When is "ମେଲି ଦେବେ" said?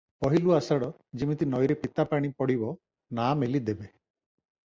3.43-3.85